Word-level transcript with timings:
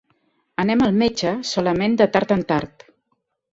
Anem 0.63 0.81
al 0.85 0.97
metge 1.01 1.35
solament 1.51 2.01
de 2.01 2.09
tard 2.17 2.35
en 2.39 2.43
tard. 2.55 2.89